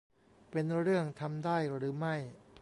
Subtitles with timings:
[0.51, 2.15] เป็นเรื่องทำได้หรือไม่